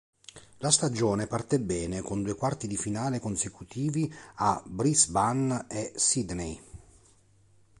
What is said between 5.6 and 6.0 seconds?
e